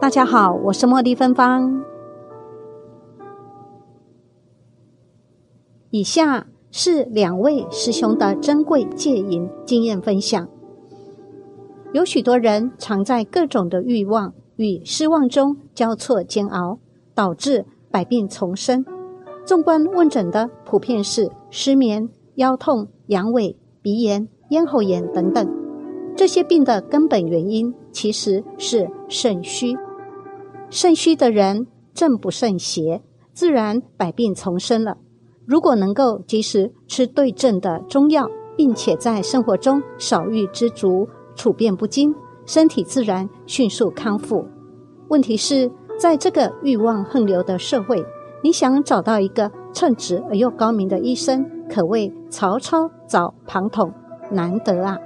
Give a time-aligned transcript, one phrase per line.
[0.00, 1.82] 大家好，我是茉莉芬芳。
[5.90, 10.48] 以下是两位师兄的珍贵戒淫经验分享。
[11.92, 16.78] 有许多人常在各种的欲望与失望中交错煎熬，
[17.12, 18.84] 导致百病丛生。
[19.44, 25.44] 纵观问诊的普遍是失眠、腰痛、阳痿、鼻炎、咽喉炎等等。
[26.16, 29.76] 这些病的根本原因其实是肾虚。
[30.70, 33.02] 肾虚的人正不胜邪，
[33.32, 34.98] 自然百病丛生了。
[35.46, 44.44] 如果能够及时吃对症的中药，并且在生活中少欲知足、处变不惊，身体自然迅速康复。
[45.08, 48.04] 问题是在这个欲望横流的社会，
[48.42, 53.90] 你想找到一个称职而又高明的医生，可谓曹操找庞统
[54.30, 54.98] 难得啊！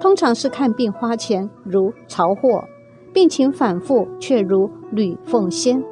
[0.00, 2.64] 通常是看病花钱如潮货。
[3.12, 5.82] 病情反复，却如吕奉先。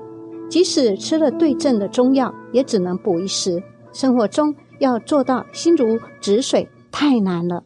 [0.49, 3.63] 即使吃了对症的中药，也只能补一时。
[3.93, 7.63] 生活中要做到心如止水，太难了。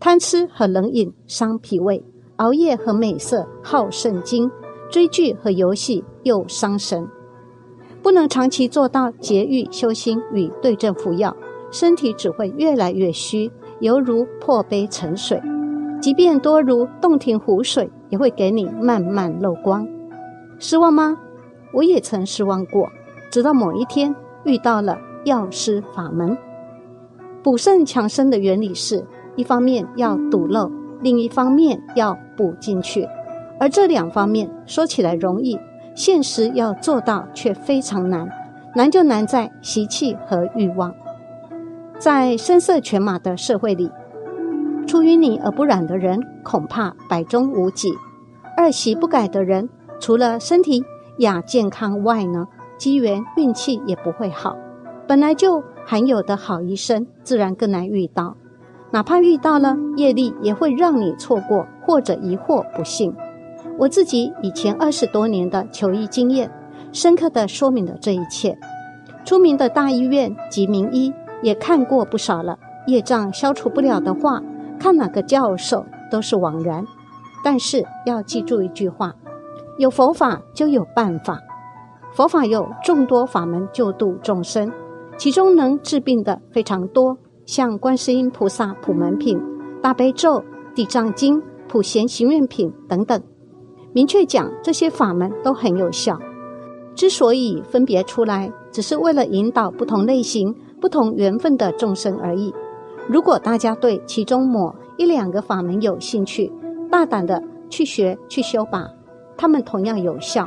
[0.00, 2.04] 贪吃和冷饮伤脾胃，
[2.36, 4.50] 熬夜和美色耗肾精，
[4.90, 7.06] 追剧和游戏又伤神。
[8.02, 11.34] 不能长期做到节欲修心与对症服药，
[11.70, 13.50] 身体只会越来越虚，
[13.80, 15.40] 犹如破杯沉水。
[16.00, 19.86] 即便多如洞庭湖水，也会给你慢慢漏光。
[20.58, 21.16] 失望吗？
[21.72, 22.88] 我也曾失望过。
[23.30, 26.36] 直到某一天遇到了药师法门。
[27.42, 33.08] 补肾强身的原理是：一方面要堵漏，另一方面要补进去。
[33.58, 35.58] 而这两方面说起来容易，
[35.94, 38.28] 现实要做到却非常难。
[38.76, 40.94] 难就难在习气和欲望。
[41.98, 43.90] 在声色犬马的社会里。
[44.86, 47.88] 出淤泥而不染的人，恐怕百中无几；
[48.56, 49.68] 二习不改的人，
[50.04, 50.84] 除了身体
[51.20, 54.54] 亚健康外呢，机缘运气也不会好。
[55.08, 58.36] 本来就罕有的好医生，自然更难遇到。
[58.90, 63.16] 哪怕遇到了，业力也会让你错过或者疑惑不幸。
[63.78, 66.50] 我自己以前二十多年的求医经验，
[66.92, 68.58] 深刻的说明了这一切。
[69.24, 74.42] 出名的大医院及名医也看过不少了，业障消除不了的话。
[74.78, 76.84] 看哪个教授都是枉然，
[77.42, 79.14] 但是要记住一句话：
[79.78, 81.38] 有佛法就有办法。
[82.12, 84.70] 佛法有众多法门救度众生，
[85.16, 89.40] 其中能治病的非常多，像观世音菩萨普门品、
[89.82, 90.42] 大悲咒、
[90.74, 93.20] 地藏经、普贤行愿品等等。
[93.92, 96.16] 明确讲，这些法门都很有效。
[96.94, 102.54] 之所以分别出来，只是为了引导不同类型、不同缘分的众生而已。
[103.08, 106.52] 如果大家对其中某一两个法门有兴趣，
[106.88, 108.86] 大胆的去学去修吧，
[109.36, 110.46] 他们同样有效。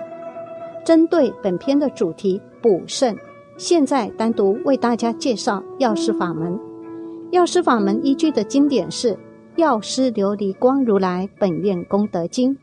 [0.86, 3.16] 针对本篇的主题补肾，
[3.58, 6.58] 现在单独为大家介绍药师法门。
[7.32, 9.14] 药师法门依据的经典是
[9.58, 12.56] 《药师琉璃光如来本愿功德经》。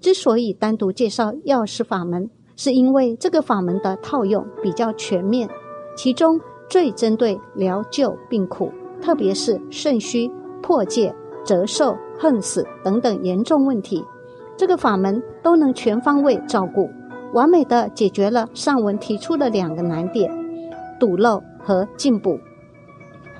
[0.00, 5.48] 之所以单独介绍药师法门，是因为这个法门的套用比较全面，
[5.96, 8.72] 其中最针对疗救病苦。
[9.00, 10.28] 特别是肾虚、
[10.60, 11.14] 破戒、
[11.44, 14.04] 折寿、恨死等等严重问题，
[14.58, 16.90] 这个法门都能全方位照顾，
[17.32, 20.28] 完美的解决了上文提出的两个难点：
[20.98, 22.40] 堵漏和进补，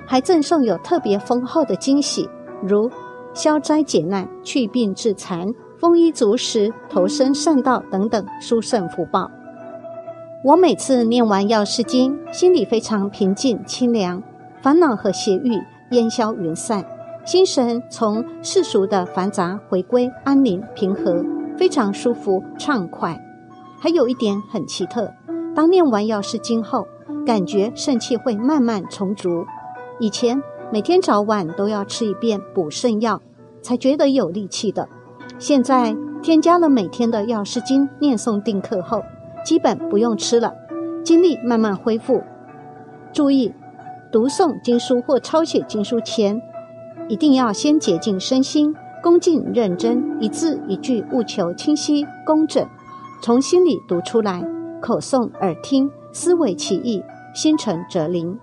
[0.07, 2.29] 还赠送有特别丰厚的惊喜，
[2.63, 2.89] 如
[3.33, 5.45] 消灾解难、去病治残、
[5.77, 9.29] 丰衣足食、投身善道等等殊胜福报。
[10.45, 14.23] 我每次念完药师经，心里非常平静清凉。
[14.61, 15.51] 烦恼和邪欲
[15.91, 16.85] 烟消云散，
[17.29, 21.23] 心神从世俗的繁杂回归安宁平和，
[21.55, 23.23] 非常舒服畅快。
[23.79, 25.13] 还有一点很奇特，
[25.53, 26.87] 当念完药师经后，
[27.27, 29.45] 感觉肾气会慢慢充足。
[29.99, 30.41] 以前
[30.73, 33.21] 每天早晚都要吃一遍补肾药，
[33.61, 34.89] 才觉得有力气的。
[35.37, 39.03] 现在添加了每天的药师经念诵定课后，
[39.45, 40.55] 基本不用吃了，
[41.03, 42.23] 精力慢慢恢复。
[43.13, 43.53] 注意。
[44.11, 46.41] 读诵经书或抄写经书前，
[47.09, 48.73] 一定要先洁净身心，
[49.03, 52.65] 恭敬认真，一字一句务求清晰工整，
[53.21, 54.41] 从心里读出来，
[54.79, 57.03] 口诵耳听，思维其意，
[57.33, 58.37] 心诚则灵。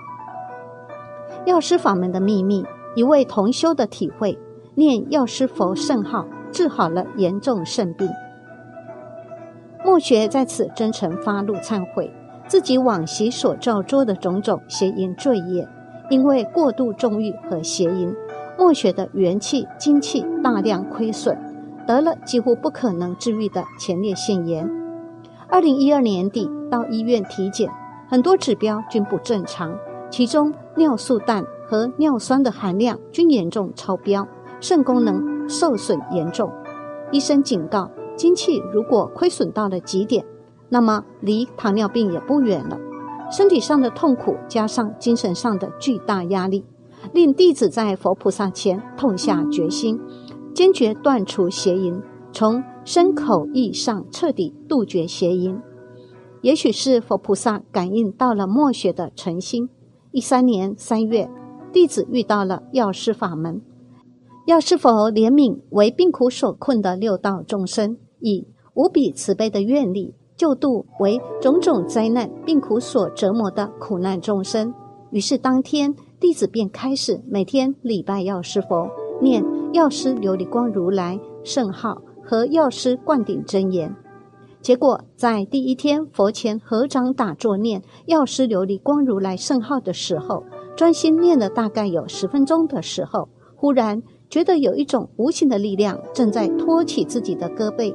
[1.45, 2.65] 药师法门的秘密，
[2.97, 4.37] 一位同修的体会：
[4.75, 8.09] 念药师佛圣号，治好了严重肾病。
[9.85, 12.13] 莫学在此真诚发露忏悔。
[12.49, 15.67] 自己往昔所造作的种种邪淫罪业，
[16.11, 18.15] 因为过度纵欲和邪淫，
[18.59, 21.37] 莫学的元气精气大量亏损，
[21.87, 24.69] 得了几乎不可能治愈的前列腺炎。
[25.49, 27.71] 二零一二年底到医院体检，
[28.09, 29.79] 很多指标均不正常，
[30.11, 34.27] 其中尿素氮和尿酸的含量均严重超标，
[34.61, 36.51] 肾功能受损严重。
[37.13, 40.25] 医生警告，精气如果亏损到了极点，
[40.69, 42.77] 那么离糖尿病也不远了。
[43.31, 46.65] 身体上的痛苦加上精神上的巨大压力，
[47.13, 50.01] 令弟子在佛菩萨前痛下决心，
[50.55, 52.01] 坚决断除邪淫，
[52.33, 55.61] 从身口意上彻底杜绝邪淫。
[56.43, 59.69] 也许是佛菩萨感应到了墨学的诚心。
[60.13, 61.29] 一三年三月，
[61.73, 63.61] 弟子遇到了药师法门。
[64.47, 74.73] 药师佛怜悯为病苦所困的六道众生，以无比慈悲的愿力救度为种种灾难病苦所折磨的苦难众生。
[75.11, 78.89] 于是当天，弟子便开始每天礼拜药师佛，
[79.21, 83.95] 念药师琉璃光如来圣号和药师灌顶真言。
[84.63, 90.43] 结果在第一天佛前合掌打坐念药师琉璃光如来圣号的时候，
[90.75, 94.03] 专心念了大概有十分钟的时候，忽然。
[94.29, 97.95] 觉得有一种无形的力量正在托起自己的胳膊，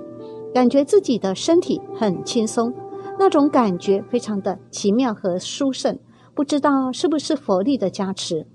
[0.53, 2.73] 感觉自己的身体很轻松，
[3.19, 6.00] 那种感觉非常的奇妙和殊胜，
[6.33, 8.45] 不知道是不是佛力的加持。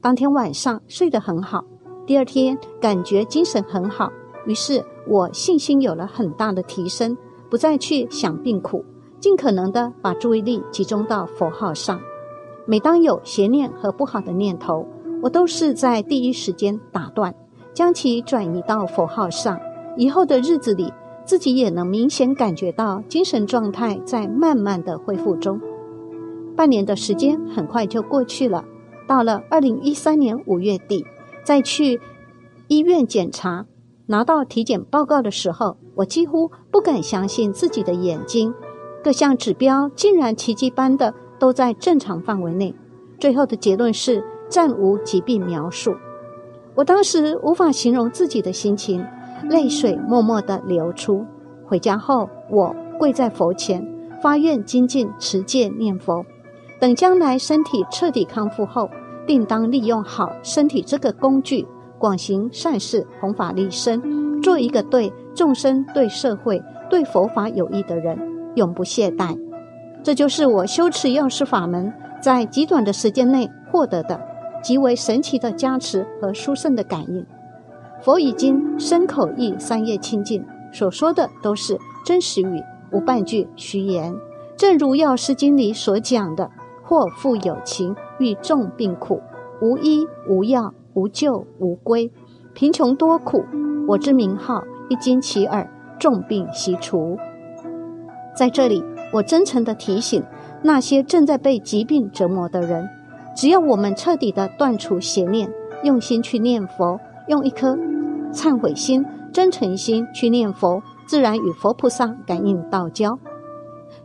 [0.00, 1.64] 当天晚上睡得很好，
[2.06, 4.10] 第二天感觉精神很好，
[4.46, 7.16] 于是我信心有了很大的提升，
[7.50, 8.84] 不再去想病苦，
[9.18, 12.00] 尽可能的把注意力集中到佛号上。
[12.66, 14.86] 每当有邪念和不好的念头。
[15.22, 17.34] 我都是在第一时间打断，
[17.72, 19.58] 将其转移到佛号上。
[19.96, 20.92] 以后的日子里，
[21.24, 25.58] 自己也能明显感觉到精神状态在慢慢的恢复中。
[26.56, 28.64] 半年的时间很快就过去了，
[29.06, 31.04] 到了二零一三年五月底，
[31.44, 32.00] 再去
[32.68, 33.66] 医院检查，
[34.06, 38.54] 拿到体检报告的时候，我几乎不敢相信自己的眼睛，
[39.04, 42.74] 各项指标竟然奇迹般的都在正常范围内。
[43.20, 44.24] 最后的结论是。
[44.48, 45.96] 暂无疾病描述，
[46.76, 49.04] 我当时无法形容自己的心情，
[49.50, 51.26] 泪水默默的流出。
[51.64, 53.84] 回家后，我跪在佛前，
[54.22, 56.24] 发愿精进持戒念佛，
[56.78, 58.88] 等将来身体彻底康复后，
[59.26, 61.66] 定当利用好身体这个工具，
[61.98, 68.18] 广行善事，弘法利生，做一个对众生、对社会、对佛法有益的人，
[68.54, 69.38] 永不懈怠。
[70.02, 71.92] 这就是我修持药师法门，
[72.22, 74.20] 在极短的时间内获得的。
[74.62, 77.24] 极为神奇的加持和殊胜的感应，
[78.02, 84.12] 佛已经身口意三业清净，所说的都是真实语，无半句虚言。
[84.56, 86.50] 正如药师经里所讲的
[86.86, 89.20] ：“或复有情遇重病苦，
[89.60, 92.10] 无医无药无救无归，
[92.54, 93.44] 贫穷多苦。
[93.88, 95.68] 我之名号一经其耳，
[95.98, 97.18] 重病悉除。”
[98.36, 100.22] 在这里，我真诚的提醒
[100.62, 102.88] 那些正在被疾病折磨的人。
[103.34, 105.50] 只要我们彻底的断除邪念，
[105.82, 107.76] 用心去念佛，用一颗
[108.32, 113.18] 忏悔心、真诚心去念佛，自然与佛菩萨感应道交。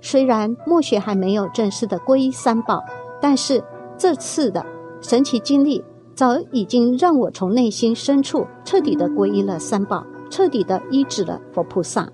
[0.01, 2.83] 虽然墨学还没有正式的皈依三宝，
[3.21, 3.63] 但是
[3.97, 4.65] 这次的
[4.99, 5.83] 神奇经历
[6.15, 12.09] 早已经让我从内心深处彻底的皈依了三宝，彻底的医治了佛菩萨。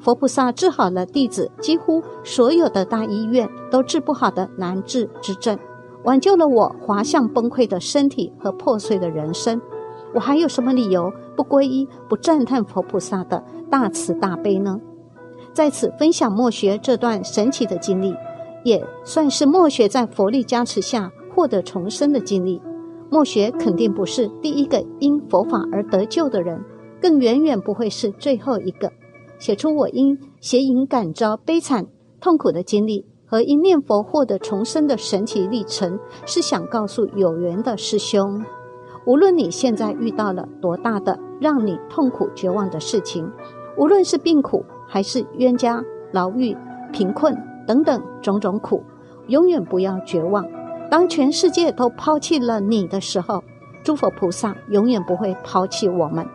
[0.00, 5.58] 佛菩萨治好了弟子几乎所有的大医院都治不好的难治之症。
[6.04, 9.58] 挽救了我滑向崩溃的身体和破碎的人生，
[10.14, 14.78] 我还有什么理由不皈依、不赞叹佛菩萨的大慈大悲呢？
[15.54, 18.14] 在此分享墨学这段神奇的经历，
[18.64, 22.60] 也算是墨学在佛力加持下获得重生的经历。
[23.08, 26.60] 墨学肯定不是第一个因佛法而得救的人，
[27.00, 28.90] 更远远不会是最后一个。
[29.38, 31.86] 写出我因邪淫感召悲惨
[32.20, 33.06] 痛苦的经历。
[33.26, 38.44] 和因念佛获得重生的神奇历程，是想告诉有缘的师兄：
[39.06, 43.28] 无论你现在遇到了多大的让你痛苦绝望的事情，
[43.76, 46.56] 无论是病苦还是冤家、牢狱、
[46.92, 47.36] 贫困
[47.66, 48.82] 等等种种苦，
[49.26, 50.46] 永远不要绝望。
[50.90, 53.42] 当全世界都抛弃了你的时候，
[53.82, 56.26] 诸佛菩萨永远不会抛弃我们。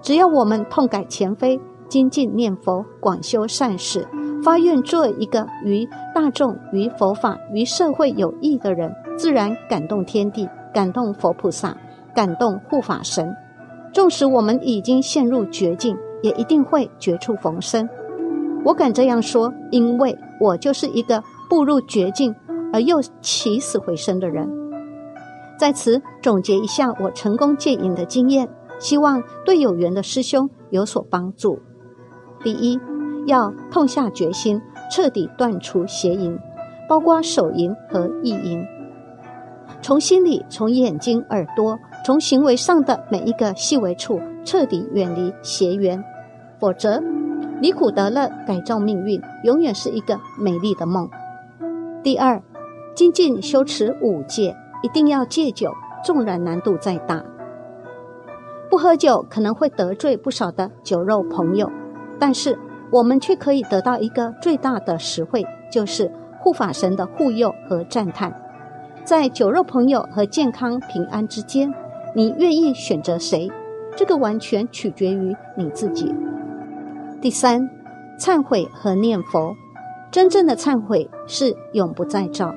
[0.00, 4.06] 只要我们痛改前非，精进念佛，广修善事。
[4.42, 11.76] 发愿做一个于大众、于佛法、于社会有益的人，自然感动天地，感动佛菩萨，
[12.12, 13.32] 感动护法神。
[13.92, 17.88] 纵使我们已经陷入绝境，也一定会绝处逢生。
[18.64, 22.34] 我敢这样说，因为我就是一个步入绝境
[22.72, 24.48] 而又起死回生的人。
[25.58, 28.48] 在此总结一下我成功戒瘾的经验，
[28.78, 31.58] 希望对有缘的师兄有所帮助。
[32.42, 32.80] 第一，
[33.26, 34.60] 要痛下决心，
[34.90, 36.36] 彻底断除邪淫，
[36.88, 38.64] 包括手淫和意淫，
[39.80, 46.02] 从心里、从眼睛、耳朵、从行为上的每一个细微处，彻底远离邪缘，
[46.62, 47.02] 否则
[47.60, 51.10] 离苦得乐、改造命运，永远是一个美丽的梦。
[52.04, 52.40] 第二，
[52.94, 54.54] 精进修持五戒，
[54.84, 55.72] 一定要戒酒，
[56.04, 57.24] 纵然难度再大。
[58.70, 61.68] 不喝酒可能会得罪不少的酒肉朋友，
[62.20, 62.56] 但是
[62.92, 68.32] 我们却可以得到一个最大的实惠，就是护法神的护佑和赞叹。
[69.02, 71.74] 在酒肉朋友和健康平安之间，
[72.14, 73.50] 你愿意选择谁？
[73.96, 76.14] 这个完全取决于你自己。
[77.22, 77.70] 第三，
[78.18, 79.54] 忏悔和念佛，
[80.10, 82.52] 真正的忏悔是永不再造。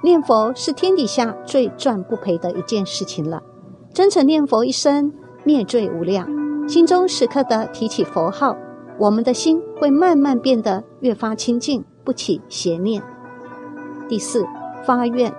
[0.00, 3.42] 念佛是天底下最赚不赔的一件事情了。
[3.92, 6.28] 真诚念佛一生，灭罪无量。
[6.68, 8.56] 心中时刻的提起佛号，
[8.96, 13.02] 我们的心会慢慢变得越发清净，不起邪念。
[14.08, 14.46] 第四，
[14.84, 15.34] 发愿。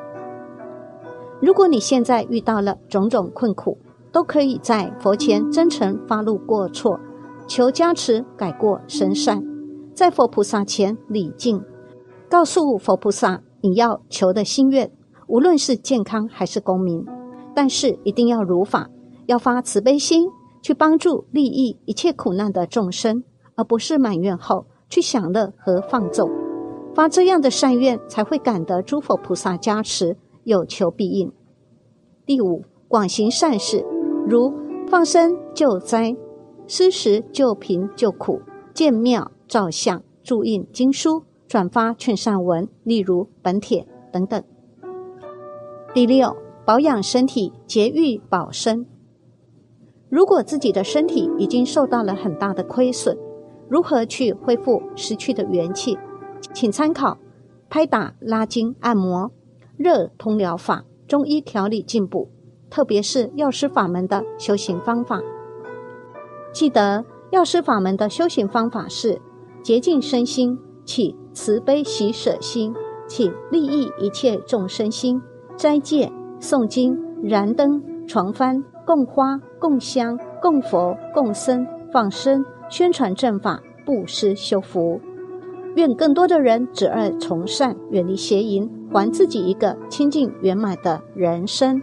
[1.40, 3.78] 如果你现在遇到了种种困苦，
[4.12, 7.00] 都可以在佛前真诚发露过错，
[7.48, 9.44] 求加持改过生善，
[9.94, 11.62] 在佛菩萨前礼敬，
[12.30, 14.92] 告诉佛菩萨你要求的心愿，
[15.28, 17.06] 无论是健康还是功名。
[17.54, 18.90] 但是一定要如法，
[19.28, 20.28] 要发慈悲心，
[20.62, 23.24] 去帮助利益一切苦难的众生，
[23.56, 26.30] 而不是埋怨后去享乐和放纵。
[26.94, 31.32] 发这样的善愿，才会感得诸佛菩萨加持，有求必应。
[32.26, 33.86] 第五，广行善事，
[34.28, 34.52] 如
[34.88, 36.16] 放生救灾、
[36.68, 38.42] 施食救贫救苦、
[38.74, 44.44] 建庙造像、注印经书、转发劝善文，例如本帖等等。
[45.94, 46.36] 第六。
[46.68, 48.88] 保养身体，节欲保身。
[50.10, 53.16] 如果自己的身体已经受到了很大的亏损，
[53.70, 55.96] 如何去恢复失去的元气？
[56.56, 57.20] 请参考
[57.70, 59.32] 拍打、拉筋、按摩、
[59.78, 62.30] 热通疗法、中医调理进补，
[62.68, 65.22] 特别是药师法门的修行方法。
[66.56, 69.22] 记得药师法门的修行方法是
[69.62, 72.74] 洁净身心，起慈悲喜舍心，
[73.10, 75.22] 起利益一切众生心，
[75.58, 76.10] 斋戒。
[76.40, 85.00] 诵经、燃灯、床幡、供花、供香、供佛、供僧、放生、宣传正法、布施修福，
[85.76, 91.82] 愿更多的人只爱从善，远离邪淫，还自己一个清净圆满的人生。